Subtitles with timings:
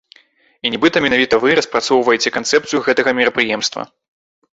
[0.67, 3.87] І нібыта менавіта вы распрацоўваеце канцэпцыю гэтага мерапрыемства.